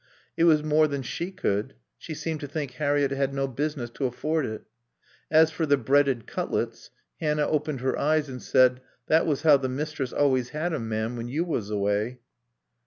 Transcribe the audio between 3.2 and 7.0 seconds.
no business to afford it. As for the breaded cutlets,